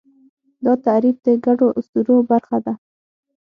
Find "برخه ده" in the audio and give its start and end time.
2.29-2.73